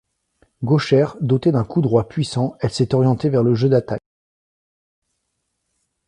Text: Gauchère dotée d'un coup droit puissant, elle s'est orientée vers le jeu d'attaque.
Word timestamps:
Gauchère 0.63 1.15
dotée 1.21 1.51
d'un 1.51 1.63
coup 1.63 1.83
droit 1.83 2.07
puissant, 2.09 2.55
elle 2.59 2.71
s'est 2.71 2.95
orientée 2.95 3.29
vers 3.29 3.43
le 3.43 3.53
jeu 3.53 3.69
d'attaque. 3.69 4.01